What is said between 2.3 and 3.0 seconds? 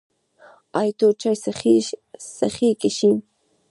څښئ که